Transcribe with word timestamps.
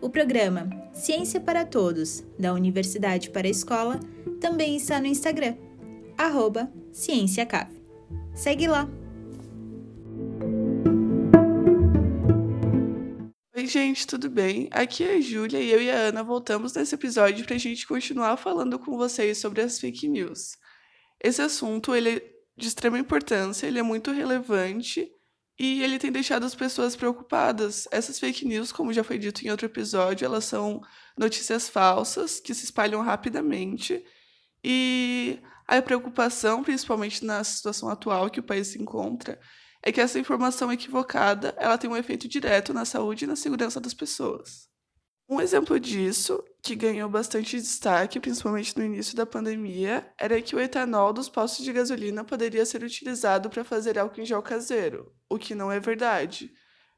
o 0.00 0.08
programa 0.08 0.68
Ciência 0.94 1.40
para 1.40 1.64
Todos, 1.64 2.24
da 2.38 2.52
Universidade 2.52 3.30
para 3.30 3.46
a 3.46 3.50
Escola, 3.50 4.00
também 4.40 4.76
está 4.76 5.00
no 5.00 5.06
Instagram, 5.06 5.56
arroba. 6.16 6.72
Segue 8.34 8.66
lá! 8.66 8.88
Oi, 13.54 13.66
gente, 13.66 14.06
tudo 14.06 14.30
bem? 14.30 14.68
Aqui 14.70 15.04
é 15.04 15.16
a 15.16 15.20
Júlia 15.20 15.60
e 15.60 15.70
eu 15.70 15.82
e 15.82 15.90
a 15.90 15.96
Ana 15.96 16.22
voltamos 16.22 16.72
nesse 16.72 16.94
episódio 16.94 17.44
para 17.44 17.54
a 17.54 17.58
gente 17.58 17.86
continuar 17.86 18.36
falando 18.36 18.78
com 18.78 18.96
vocês 18.96 19.38
sobre 19.38 19.60
as 19.60 19.78
fake 19.78 20.08
news. 20.08 20.56
Esse 21.22 21.42
assunto 21.42 21.94
ele 21.94 22.10
é 22.10 22.22
de 22.56 22.68
extrema 22.68 22.98
importância, 22.98 23.66
ele 23.66 23.78
é 23.78 23.82
muito 23.82 24.10
relevante 24.10 25.10
e 25.62 25.82
ele 25.82 25.98
tem 25.98 26.10
deixado 26.10 26.46
as 26.46 26.54
pessoas 26.54 26.96
preocupadas. 26.96 27.86
Essas 27.90 28.18
fake 28.18 28.46
news, 28.46 28.72
como 28.72 28.94
já 28.94 29.04
foi 29.04 29.18
dito 29.18 29.46
em 29.46 29.50
outro 29.50 29.66
episódio, 29.66 30.24
elas 30.24 30.46
são 30.46 30.80
notícias 31.18 31.68
falsas 31.68 32.40
que 32.40 32.54
se 32.54 32.64
espalham 32.64 33.02
rapidamente. 33.02 34.02
E 34.64 35.38
a 35.68 35.82
preocupação, 35.82 36.62
principalmente 36.62 37.22
na 37.26 37.44
situação 37.44 37.90
atual 37.90 38.30
que 38.30 38.40
o 38.40 38.42
país 38.42 38.68
se 38.68 38.80
encontra, 38.80 39.38
é 39.82 39.92
que 39.92 40.00
essa 40.00 40.18
informação 40.18 40.72
equivocada 40.72 41.54
ela 41.58 41.76
tem 41.76 41.90
um 41.90 41.96
efeito 41.96 42.26
direto 42.26 42.72
na 42.72 42.86
saúde 42.86 43.26
e 43.26 43.28
na 43.28 43.36
segurança 43.36 43.78
das 43.78 43.92
pessoas. 43.92 44.66
Um 45.30 45.40
exemplo 45.40 45.78
disso, 45.78 46.42
que 46.60 46.74
ganhou 46.74 47.08
bastante 47.08 47.56
destaque, 47.56 48.18
principalmente 48.18 48.76
no 48.76 48.84
início 48.84 49.16
da 49.16 49.24
pandemia, 49.24 50.12
era 50.18 50.42
que 50.42 50.56
o 50.56 50.60
etanol 50.60 51.12
dos 51.12 51.28
postos 51.28 51.64
de 51.64 51.72
gasolina 51.72 52.24
poderia 52.24 52.66
ser 52.66 52.82
utilizado 52.82 53.48
para 53.48 53.62
fazer 53.62 53.96
álcool 53.96 54.22
em 54.22 54.26
gel 54.26 54.42
caseiro, 54.42 55.14
o 55.28 55.38
que 55.38 55.54
não 55.54 55.70
é 55.70 55.78
verdade, 55.78 56.52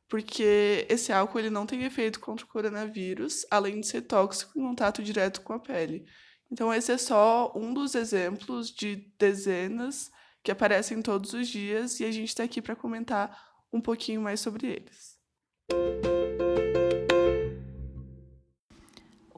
porque 0.08 0.86
esse 0.88 1.12
álcool 1.12 1.40
ele 1.40 1.50
não 1.50 1.66
tem 1.66 1.84
efeito 1.84 2.20
contra 2.20 2.46
o 2.46 2.48
coronavírus, 2.48 3.44
além 3.50 3.80
de 3.80 3.86
ser 3.86 4.00
tóxico 4.00 4.58
em 4.58 4.62
contato 4.62 5.02
direto 5.02 5.42
com 5.42 5.52
a 5.52 5.58
pele. 5.58 6.06
Então, 6.50 6.72
esse 6.72 6.90
é 6.90 6.96
só 6.96 7.52
um 7.54 7.74
dos 7.74 7.94
exemplos 7.94 8.70
de 8.70 9.12
dezenas 9.18 10.10
que 10.42 10.50
aparecem 10.50 11.02
todos 11.02 11.34
os 11.34 11.48
dias 11.48 12.00
e 12.00 12.04
a 12.06 12.10
gente 12.10 12.28
está 12.28 12.44
aqui 12.44 12.62
para 12.62 12.74
comentar 12.74 13.38
um 13.70 13.80
pouquinho 13.80 14.22
mais 14.22 14.40
sobre 14.40 14.68
eles. 14.68 15.20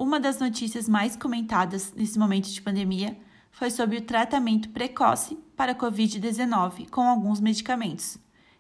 Uma 0.05 0.21
das 0.21 0.39
notícias 0.39 0.87
mais 0.87 1.17
comentadas 1.17 1.91
nesse 1.97 2.19
momento 2.19 2.51
de 2.51 2.61
pandemia 2.61 3.19
foi 3.51 3.71
sobre 3.71 3.97
o 3.97 4.03
tratamento 4.03 4.69
precoce 4.69 5.35
para 5.57 5.73
a 5.73 5.75
Covid-19 5.75 6.91
com 6.91 7.09
alguns 7.09 7.41
medicamentos, 7.41 8.19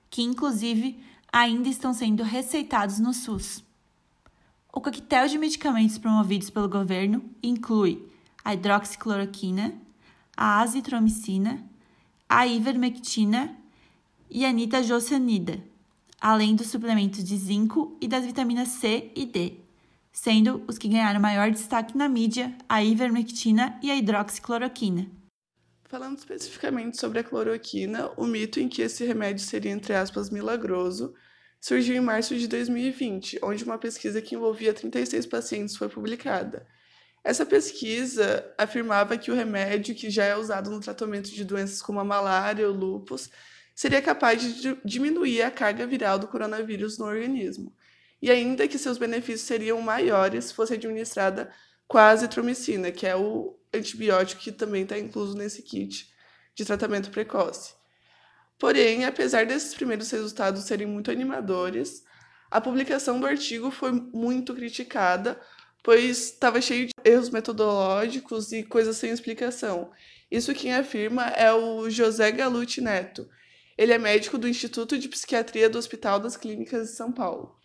que 0.08 0.22
inclusive 0.22 0.98
ainda 1.30 1.68
estão 1.68 1.92
sendo 1.92 2.22
receitados 2.22 2.98
no 2.98 3.12
SUS. 3.12 3.62
O 4.72 4.80
coquetel 4.80 5.28
de 5.28 5.36
medicamentos 5.36 5.98
promovidos 5.98 6.48
pelo 6.48 6.66
governo 6.66 7.22
inclui 7.42 8.08
a 8.42 8.54
hidroxicloroquina, 8.54 9.74
a 10.34 10.62
azitromicina, 10.62 11.62
a 12.26 12.46
ivermectina 12.46 13.54
e 14.30 14.46
a 14.46 14.50
nitajosanida, 14.50 15.62
além 16.18 16.56
dos 16.56 16.68
suplementos 16.68 17.22
de 17.22 17.36
zinco 17.36 17.98
e 18.00 18.08
das 18.08 18.24
vitaminas 18.24 18.68
C 18.68 19.12
e 19.14 19.26
D 19.26 19.63
sendo 20.14 20.62
os 20.68 20.78
que 20.78 20.88
ganharam 20.88 21.20
maior 21.20 21.50
destaque 21.50 21.98
na 21.98 22.08
mídia 22.08 22.56
a 22.68 22.82
ivermectina 22.82 23.78
e 23.82 23.90
a 23.90 23.96
hidroxicloroquina. 23.96 25.10
Falando 25.86 26.16
especificamente 26.16 26.98
sobre 26.98 27.18
a 27.18 27.24
cloroquina, 27.24 28.10
o 28.16 28.24
mito 28.24 28.60
em 28.60 28.68
que 28.68 28.80
esse 28.80 29.04
remédio 29.04 29.44
seria, 29.44 29.72
entre 29.72 29.92
aspas, 29.92 30.30
milagroso, 30.30 31.12
surgiu 31.60 31.96
em 31.96 32.00
março 32.00 32.36
de 32.36 32.46
2020, 32.46 33.40
onde 33.42 33.64
uma 33.64 33.76
pesquisa 33.76 34.22
que 34.22 34.36
envolvia 34.36 34.72
36 34.72 35.26
pacientes 35.26 35.76
foi 35.76 35.88
publicada. 35.88 36.64
Essa 37.24 37.44
pesquisa 37.44 38.54
afirmava 38.56 39.18
que 39.18 39.30
o 39.30 39.34
remédio, 39.34 39.94
que 39.94 40.10
já 40.10 40.24
é 40.24 40.36
usado 40.36 40.70
no 40.70 40.80
tratamento 40.80 41.30
de 41.30 41.44
doenças 41.44 41.82
como 41.82 41.98
a 41.98 42.04
malária 42.04 42.68
ou 42.68 42.74
lúpus, 42.74 43.30
seria 43.74 44.00
capaz 44.00 44.42
de 44.42 44.78
diminuir 44.84 45.42
a 45.42 45.50
carga 45.50 45.86
viral 45.86 46.18
do 46.18 46.28
coronavírus 46.28 46.98
no 46.98 47.06
organismo 47.06 47.74
e 48.24 48.30
ainda 48.30 48.66
que 48.66 48.78
seus 48.78 48.96
benefícios 48.96 49.42
seriam 49.42 49.78
maiores 49.82 50.46
se 50.46 50.54
fosse 50.54 50.72
administrada 50.72 51.52
com 51.86 51.98
a 51.98 52.08
azitromicina, 52.08 52.90
que 52.90 53.06
é 53.06 53.14
o 53.14 53.54
antibiótico 53.70 54.40
que 54.40 54.50
também 54.50 54.84
está 54.84 54.98
incluso 54.98 55.36
nesse 55.36 55.60
kit 55.60 56.10
de 56.54 56.64
tratamento 56.64 57.10
precoce. 57.10 57.74
Porém, 58.58 59.04
apesar 59.04 59.44
desses 59.44 59.74
primeiros 59.74 60.10
resultados 60.10 60.64
serem 60.64 60.86
muito 60.86 61.10
animadores, 61.10 62.02
a 62.50 62.62
publicação 62.62 63.20
do 63.20 63.26
artigo 63.26 63.70
foi 63.70 63.92
muito 63.92 64.54
criticada, 64.54 65.38
pois 65.82 66.30
estava 66.30 66.62
cheio 66.62 66.86
de 66.86 66.92
erros 67.04 67.28
metodológicos 67.28 68.52
e 68.52 68.62
coisas 68.62 68.96
sem 68.96 69.10
explicação. 69.10 69.90
Isso 70.30 70.54
quem 70.54 70.74
afirma 70.74 71.26
é 71.26 71.52
o 71.52 71.90
José 71.90 72.32
Galute 72.32 72.80
Neto. 72.80 73.28
Ele 73.76 73.92
é 73.92 73.98
médico 73.98 74.38
do 74.38 74.48
Instituto 74.48 74.98
de 74.98 75.10
Psiquiatria 75.10 75.68
do 75.68 75.76
Hospital 75.76 76.18
das 76.18 76.38
Clínicas 76.38 76.88
de 76.88 76.96
São 76.96 77.12
Paulo. 77.12 77.62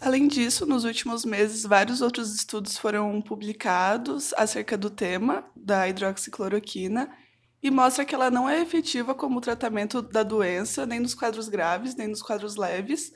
Além 0.00 0.26
disso, 0.26 0.64
nos 0.64 0.84
últimos 0.84 1.26
meses, 1.26 1.62
vários 1.62 2.00
outros 2.00 2.34
estudos 2.34 2.78
foram 2.78 3.20
publicados 3.20 4.32
acerca 4.32 4.76
do 4.78 4.88
tema 4.88 5.44
da 5.54 5.86
hidroxicloroquina 5.86 7.14
e 7.62 7.70
mostra 7.70 8.06
que 8.06 8.14
ela 8.14 8.30
não 8.30 8.48
é 8.48 8.62
efetiva 8.62 9.14
como 9.14 9.42
tratamento 9.42 10.00
da 10.00 10.22
doença, 10.22 10.86
nem 10.86 10.98
nos 10.98 11.12
quadros 11.12 11.50
graves, 11.50 11.94
nem 11.94 12.08
nos 12.08 12.22
quadros 12.22 12.56
leves, 12.56 13.12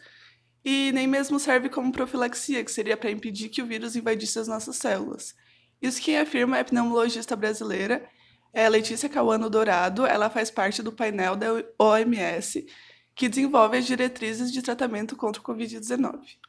e 0.63 0.93
nem 0.93 1.07
mesmo 1.07 1.41
serve 1.41 1.71
como 1.71 1.91
profilaxia, 1.91 2.63
que 2.63 2.71
seria 2.71 2.99
para 2.99 3.11
impedir 3.11 3.49
que 3.49 3.63
o 3.63 3.67
vírus 3.67 3.97
invadisse 3.97 4.39
as 4.39 4.47
nossas 4.47 4.77
células. 4.77 5.35
Isso 5.81 6.03
quem 6.03 6.19
afirma 6.19 6.59
é 6.59 6.61
a 6.61 6.65
pneumologista 6.65 7.35
brasileira, 7.35 8.07
é 8.53 8.69
Letícia 8.69 9.09
Cauano 9.09 9.49
Dourado, 9.49 10.05
ela 10.05 10.29
faz 10.29 10.51
parte 10.51 10.83
do 10.83 10.93
painel 10.93 11.35
da 11.35 11.47
OMS, 11.79 12.67
que 13.15 13.29
desenvolve 13.29 13.79
as 13.79 13.87
diretrizes 13.87 14.53
de 14.53 14.61
tratamento 14.61 15.17
contra 15.17 15.41
o 15.41 15.45
Covid-19. 15.45 16.44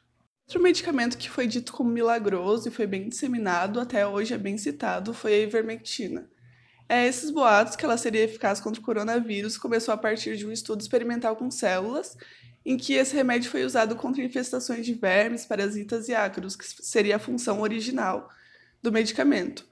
Outro 0.46 0.62
medicamento 0.62 1.18
que 1.18 1.28
foi 1.28 1.48
dito 1.48 1.72
como 1.72 1.90
milagroso 1.90 2.68
e 2.68 2.70
foi 2.70 2.86
bem 2.86 3.08
disseminado, 3.08 3.80
até 3.80 4.06
hoje 4.06 4.32
é 4.32 4.38
bem 4.38 4.56
citado, 4.56 5.12
foi 5.12 5.34
a 5.34 5.38
ivermectina. 5.38 6.30
É, 6.88 7.04
esses 7.04 7.32
boatos 7.32 7.74
que 7.74 7.84
ela 7.84 7.98
seria 7.98 8.22
eficaz 8.22 8.60
contra 8.60 8.80
o 8.80 8.84
coronavírus 8.84 9.58
começou 9.58 9.92
a 9.92 9.96
partir 9.96 10.36
de 10.36 10.46
um 10.46 10.52
estudo 10.52 10.80
experimental 10.80 11.34
com 11.34 11.50
células, 11.50 12.16
em 12.64 12.76
que 12.76 12.94
esse 12.94 13.12
remédio 13.12 13.50
foi 13.50 13.64
usado 13.64 13.96
contra 13.96 14.22
infestações 14.22 14.86
de 14.86 14.94
vermes, 14.94 15.44
parasitas 15.44 16.08
e 16.08 16.14
ácaros, 16.14 16.54
que 16.54 16.64
seria 16.64 17.16
a 17.16 17.20
função 17.20 17.60
original 17.60 18.30
do 18.80 18.92
medicamento. 18.92 19.66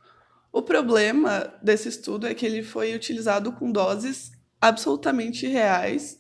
O 0.53 0.61
problema 0.61 1.55
desse 1.63 1.89
estudo 1.89 2.27
é 2.27 2.35
que 2.35 2.45
ele 2.45 2.65
foi 2.65 2.97
utilizado 2.97 3.53
com 3.53 3.71
doses 3.71 4.33
absolutamente 4.61 5.47
reais 5.47 6.19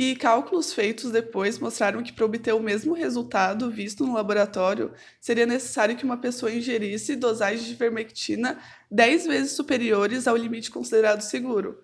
e 0.00 0.14
cálculos 0.14 0.72
feitos 0.72 1.10
depois 1.10 1.58
mostraram 1.58 2.04
que 2.04 2.12
para 2.12 2.24
obter 2.24 2.54
o 2.54 2.60
mesmo 2.60 2.94
resultado 2.94 3.68
visto 3.68 4.06
no 4.06 4.14
laboratório, 4.14 4.92
seria 5.20 5.44
necessário 5.44 5.96
que 5.96 6.04
uma 6.04 6.16
pessoa 6.16 6.52
ingerisse 6.52 7.16
dosagens 7.16 7.64
de 7.64 7.74
vermectina 7.74 8.60
10 8.88 9.26
vezes 9.26 9.52
superiores 9.56 10.28
ao 10.28 10.36
limite 10.36 10.70
considerado 10.70 11.22
seguro. 11.22 11.80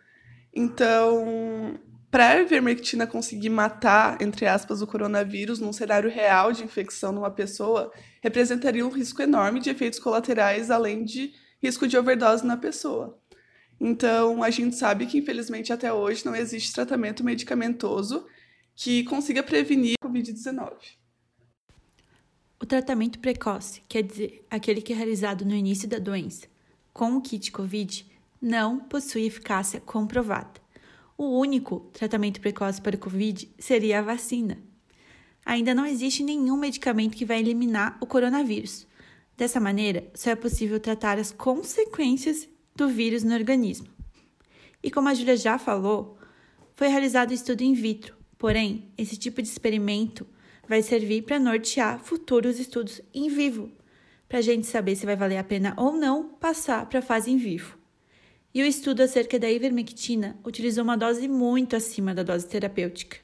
Então, 0.55 1.77
para 2.09 2.35
a 2.35 2.45
vermectina 2.45 3.05
conseguir 3.05 3.51
matar, 3.51 4.23
entre 4.23 4.47
aspas, 4.47 4.81
o 4.81 4.87
coronavírus 4.87 5.59
num 5.59 5.73
cenário 5.73 6.09
real 6.09 6.53
de 6.53 6.63
infecção 6.63 7.11
numa 7.11 7.33
pessoa, 7.33 7.91
representaria 8.23 8.87
um 8.87 8.91
risco 8.91 9.23
enorme 9.23 9.59
de 9.59 9.71
efeitos 9.71 9.99
colaterais, 9.99 10.71
além 10.71 11.03
de 11.03 11.33
risco 11.61 11.89
de 11.89 11.99
overdose 11.99 12.47
na 12.47 12.57
pessoa. 12.57 13.19
Então, 13.87 14.43
a 14.43 14.49
gente 14.49 14.77
sabe 14.77 15.05
que, 15.05 15.19
infelizmente, 15.19 15.71
até 15.71 15.93
hoje 15.93 16.25
não 16.25 16.35
existe 16.35 16.73
tratamento 16.73 17.23
medicamentoso 17.23 18.27
que 18.75 19.05
consiga 19.05 19.43
prevenir 19.43 19.97
a 20.01 20.09
Covid-19. 20.09 20.73
O 22.59 22.65
tratamento 22.65 23.19
precoce, 23.19 23.83
quer 23.87 24.03
dizer, 24.03 24.43
aquele 24.51 24.81
que 24.81 24.95
é 24.95 24.97
realizado 24.97 25.45
no 25.45 25.55
início 25.55 25.87
da 25.87 25.99
doença, 25.99 26.47
com 26.95 27.15
o 27.15 27.21
kit 27.21 27.53
Covid, 27.53 28.07
não 28.41 28.81
possui 28.81 29.27
eficácia 29.27 29.83
comprovada. 29.83 30.63
O 31.19 31.39
único 31.39 31.81
tratamento 31.93 32.41
precoce 32.41 32.81
para 32.81 32.97
o 32.97 32.99
Covid 32.99 33.51
seria 33.59 33.99
a 33.99 34.03
vacina. 34.03 34.57
Ainda 35.45 35.75
não 35.75 35.85
existe 35.85 36.23
nenhum 36.23 36.57
medicamento 36.57 37.19
que 37.19 37.27
vai 37.27 37.39
eliminar 37.39 37.99
o 38.01 38.07
coronavírus, 38.07 38.87
Dessa 39.37 39.59
maneira, 39.59 40.09
só 40.15 40.31
é 40.31 40.37
possível 40.37 40.79
tratar 40.79 41.19
as 41.19 41.33
consequências 41.33 42.49
do 42.75 42.89
vírus 42.89 43.23
no 43.23 43.35
organismo. 43.35 43.87
E 44.83 44.91
como 44.91 45.09
a 45.09 45.15
Júlia 45.15 45.37
já 45.37 45.59
falou, 45.59 46.19
foi 46.75 46.89
realizado 46.89 47.31
um 47.31 47.35
estudo 47.35 47.63
in 47.63 47.73
vitro, 47.73 48.17
porém, 48.37 48.91
esse 48.99 49.17
tipo 49.17 49.41
de 49.41 49.49
experimento 49.49 50.27
vai 50.69 50.83
servir 50.83 51.23
para 51.23 51.39
nortear 51.39 52.01
futuros 52.01 52.59
estudos 52.59 53.01
em 53.13 53.29
vivo, 53.29 53.71
para 54.29 54.39
a 54.39 54.43
gente 54.43 54.67
saber 54.67 54.97
se 54.97 55.07
vai 55.07 55.15
valer 55.15 55.39
a 55.39 55.45
pena 55.45 55.75
ou 55.77 55.93
não 55.93 56.29
passar 56.29 56.87
para 56.87 56.99
a 56.99 57.03
fase 57.03 57.31
em 57.31 57.37
vivo. 57.37 57.79
E 58.53 58.63
o 58.63 58.67
estudo 58.67 59.03
acerca 59.03 59.39
da 59.39 59.51
ivermectina 59.51 60.39
utilizou 60.45 60.85
uma 60.85 60.97
dose 60.97 61.29
muito 61.29 61.77
acima 61.77 62.15
da 62.15 62.23
dose 62.23 62.47
terapêutica. 62.47 63.19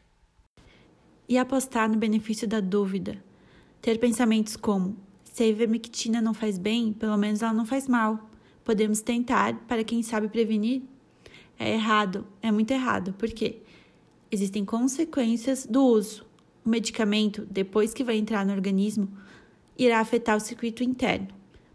E 1.28 1.38
apostar 1.38 1.88
no 1.88 1.96
benefício 1.96 2.48
da 2.48 2.60
dúvida. 2.60 3.22
Ter 3.80 3.98
pensamentos 3.98 4.56
como: 4.56 4.96
se 5.24 5.44
a 5.44 5.46
ivermectina 5.46 6.20
não 6.20 6.34
faz 6.34 6.58
bem, 6.58 6.92
pelo 6.92 7.16
menos 7.16 7.42
ela 7.42 7.52
não 7.52 7.64
faz 7.64 7.86
mal. 7.86 8.29
Podemos 8.64 9.00
tentar 9.00 9.54
para 9.66 9.84
quem 9.84 10.02
sabe 10.02 10.28
prevenir? 10.28 10.82
É 11.58 11.74
errado, 11.74 12.26
é 12.40 12.50
muito 12.50 12.70
errado. 12.70 13.12
Por 13.14 13.28
quê? 13.30 13.58
Existem 14.30 14.64
consequências 14.64 15.66
do 15.66 15.84
uso. 15.84 16.24
O 16.64 16.68
medicamento, 16.68 17.46
depois 17.50 17.92
que 17.92 18.04
vai 18.04 18.16
entrar 18.16 18.46
no 18.46 18.52
organismo, 18.52 19.08
irá 19.76 19.98
afetar 19.98 20.36
o 20.36 20.40
circuito 20.40 20.84
interno, 20.84 21.28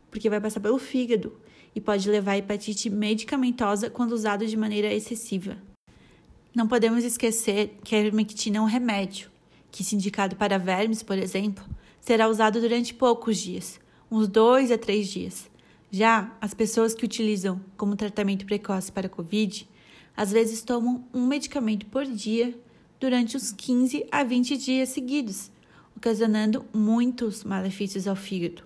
porque 0.10 0.30
vai 0.30 0.40
passar 0.40 0.60
pelo 0.60 0.78
fígado 0.78 1.34
e 1.76 1.82
pode 1.82 2.10
levar 2.10 2.32
a 2.32 2.38
hepatite 2.38 2.90
medicamentosa 2.90 3.90
quando 3.90 4.14
usado 4.14 4.46
de 4.46 4.56
maneira 4.56 4.94
excessiva. 4.94 5.58
Não 6.56 6.68
podemos 6.68 7.04
esquecer 7.04 7.78
que 7.84 7.96
a 7.96 8.00
ivermectina 8.00 8.60
é 8.60 8.62
um 8.62 8.66
remédio, 8.66 9.30
que, 9.70 9.84
se 9.84 9.96
indicado 9.96 10.38
para 10.38 10.58
vermes, 10.58 11.04
por 11.04 11.18
exemplo, 11.18 11.66
será 12.00 12.30
usado 12.30 12.62
durante 12.62 12.94
poucos 12.94 13.38
dias, 13.38 13.80
uns 14.10 14.28
dois 14.28 14.72
a 14.72 14.78
três 14.78 15.10
dias. 15.10 15.50
Já 15.98 16.36
as 16.42 16.54
pessoas 16.54 16.94
que 16.94 17.06
utilizam 17.06 17.62
como 17.78 17.96
tratamento 17.96 18.46
precoce 18.46 18.92
para 18.92 19.08
a 19.08 19.10
Covid, 19.10 19.66
às 20.14 20.30
vezes 20.30 20.62
tomam 20.62 21.08
um 21.14 21.26
medicamento 21.26 21.86
por 21.86 22.04
dia 22.04 22.54
durante 23.00 23.38
uns 23.38 23.54
15 23.54 24.06
a 24.12 24.22
20 24.22 24.58
dias 24.58 24.90
seguidos, 24.90 25.50
ocasionando 25.96 26.66
muitos 26.74 27.46
malefícios 27.46 28.10
ao 28.10 28.16
fígado. 28.18 28.64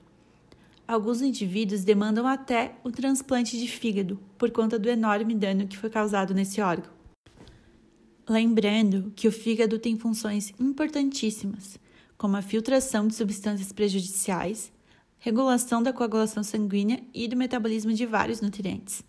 Alguns 0.88 1.22
indivíduos 1.22 1.84
demandam 1.84 2.26
até 2.26 2.74
o 2.84 2.90
transplante 2.90 3.60
de 3.60 3.68
fígado 3.68 4.20
por 4.36 4.50
conta 4.50 4.80
do 4.80 4.90
enorme 4.90 5.36
dano 5.36 5.68
que 5.68 5.78
foi 5.78 5.92
causado 5.92 6.34
nesse 6.34 6.60
órgão. 6.62 6.90
Lembrando 8.28 9.14
que 9.16 9.28
o 9.28 9.32
fígado 9.32 9.78
tem 9.78 9.96
funções 10.00 10.52
importantíssimas, 10.60 11.78
como 12.18 12.36
a 12.38 12.42
filtração 12.42 13.08
de 13.08 13.14
substâncias 13.14 13.72
prejudiciais, 13.72 14.72
regulação 15.20 15.84
da 15.84 15.92
coagulação 15.92 16.44
sanguínea 16.44 17.04
e 17.14 17.28
do 17.28 17.36
metabolismo 17.36 17.94
de 17.94 18.06
vários 18.06 18.40
nutrientes. 18.40 19.04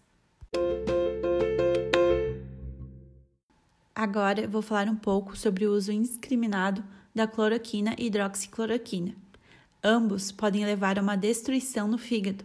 Agora 3.95 4.49
vou 4.49 4.61
falar 4.61 4.89
um 4.89 4.97
pouco 4.97 5.37
sobre 5.37 5.67
o 5.67 5.73
uso 5.73 5.93
indiscriminado 5.93 6.83
da 7.15 7.27
cloroquina 7.27 7.95
e 7.99 8.07
hidroxicloroquina. 8.07 9.15
Ambos 9.83 10.33
podem 10.33 10.65
levar 10.65 10.99
a 10.99 11.03
uma 11.03 11.17
destruição 11.17 11.87
no 11.87 11.99
fígado, 11.99 12.45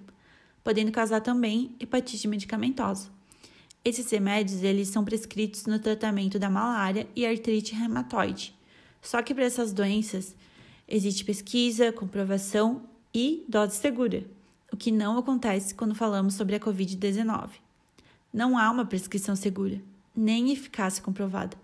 podendo 0.63 0.91
causar 0.91 1.21
também 1.21 1.75
hepatite 1.79 2.27
medicamentosa. 2.27 3.09
Esses 3.83 4.09
remédios 4.11 4.63
eles 4.63 4.89
são 4.89 5.03
prescritos 5.03 5.65
no 5.65 5.79
tratamento 5.79 6.37
da 6.37 6.49
malária 6.49 7.07
e 7.15 7.25
artrite 7.25 7.75
reumatoide. 7.75 8.53
Só 9.01 9.21
que 9.21 9.33
para 9.33 9.45
essas 9.45 9.71
doenças 9.71 10.35
existe 10.87 11.23
pesquisa, 11.23 11.91
comprovação 11.91 12.81
e 13.15 13.45
dose 13.47 13.77
segura, 13.77 14.25
o 14.73 14.75
que 14.75 14.91
não 14.91 15.17
acontece 15.17 15.73
quando 15.73 15.95
falamos 15.95 16.33
sobre 16.33 16.53
a 16.53 16.59
COVID-19. 16.59 17.49
Não 18.33 18.57
há 18.57 18.69
uma 18.69 18.83
prescrição 18.85 19.37
segura, 19.37 19.81
nem 20.13 20.51
eficácia 20.51 21.01
comprovada. 21.01 21.55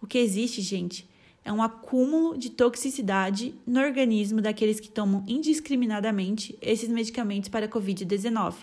O 0.00 0.06
que 0.06 0.16
existe, 0.16 0.62
gente, 0.62 1.06
é 1.44 1.52
um 1.52 1.62
acúmulo 1.62 2.38
de 2.38 2.48
toxicidade 2.48 3.54
no 3.66 3.80
organismo 3.80 4.40
daqueles 4.40 4.80
que 4.80 4.88
tomam 4.88 5.22
indiscriminadamente 5.28 6.58
esses 6.62 6.88
medicamentos 6.88 7.50
para 7.50 7.66
a 7.66 7.68
Covid-19. 7.68 8.54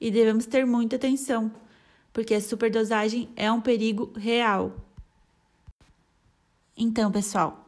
E 0.00 0.10
devemos 0.10 0.46
ter 0.46 0.66
muita 0.66 0.96
atenção, 0.96 1.52
porque 2.12 2.34
a 2.34 2.40
superdosagem 2.40 3.28
é 3.36 3.50
um 3.52 3.60
perigo 3.60 4.12
real. 4.16 4.72
Então, 6.76 7.12
pessoal, 7.12 7.63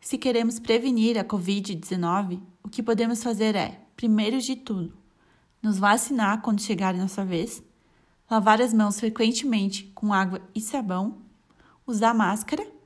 se 0.00 0.18
queremos 0.18 0.58
prevenir 0.58 1.18
a 1.18 1.24
Covid-19, 1.24 2.40
o 2.62 2.68
que 2.68 2.82
podemos 2.82 3.22
fazer 3.22 3.54
é, 3.54 3.80
primeiro 3.96 4.40
de 4.40 4.56
tudo, 4.56 4.96
nos 5.62 5.78
vacinar 5.78 6.42
quando 6.42 6.60
chegar 6.62 6.94
a 6.94 6.98
nossa 6.98 7.24
vez, 7.24 7.62
lavar 8.30 8.60
as 8.60 8.72
mãos 8.72 9.00
frequentemente 9.00 9.90
com 9.94 10.12
água 10.12 10.40
e 10.54 10.60
sabão, 10.60 11.18
usar 11.86 12.14
máscara 12.14 12.78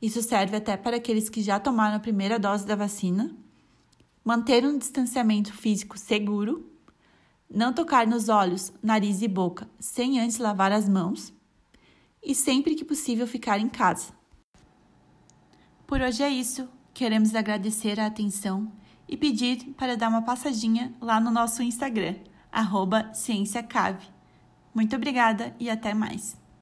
isso 0.00 0.22
serve 0.22 0.56
até 0.56 0.76
para 0.76 0.96
aqueles 0.96 1.28
que 1.28 1.42
já 1.42 1.58
tomaram 1.58 1.96
a 1.96 2.00
primeira 2.00 2.38
dose 2.38 2.66
da 2.66 2.76
vacina. 2.76 3.34
Manter 4.24 4.64
um 4.64 4.76
distanciamento 4.76 5.52
físico 5.52 5.98
seguro. 5.98 6.70
Não 7.48 7.72
tocar 7.72 8.06
nos 8.06 8.28
olhos, 8.28 8.72
nariz 8.82 9.22
e 9.22 9.28
boca 9.28 9.68
sem 9.78 10.20
antes 10.20 10.38
lavar 10.38 10.72
as 10.72 10.88
mãos. 10.88 11.32
E 12.22 12.34
sempre 12.34 12.74
que 12.74 12.84
possível 12.84 13.26
ficar 13.26 13.58
em 13.58 13.68
casa. 13.68 14.12
Por 15.86 16.00
hoje 16.00 16.22
é 16.22 16.28
isso. 16.28 16.68
Queremos 16.92 17.34
agradecer 17.34 18.00
a 18.00 18.06
atenção 18.06 18.72
e 19.08 19.16
pedir 19.16 19.74
para 19.76 19.96
dar 19.96 20.08
uma 20.08 20.22
passadinha 20.22 20.92
lá 21.00 21.20
no 21.20 21.30
nosso 21.30 21.62
Instagram, 21.62 22.16
arroba 22.50 23.12
Muito 24.74 24.96
obrigada 24.96 25.54
e 25.60 25.70
até 25.70 25.94
mais. 25.94 26.36